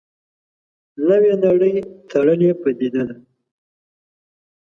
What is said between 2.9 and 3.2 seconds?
ده.